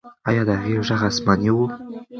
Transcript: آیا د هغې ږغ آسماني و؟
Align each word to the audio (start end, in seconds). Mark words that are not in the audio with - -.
آیا 0.27 0.41
د 0.47 0.49
هغې 0.61 0.75
ږغ 0.87 1.01
آسماني 1.09 1.51
و؟ 1.53 1.57